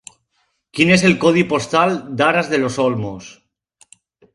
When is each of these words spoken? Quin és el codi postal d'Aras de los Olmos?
Quin 0.77 0.93
és 0.95 1.03
el 1.11 1.13
codi 1.25 1.45
postal 1.53 1.95
d'Aras 2.23 2.53
de 2.55 2.65
los 2.67 2.83
Olmos? 2.91 3.33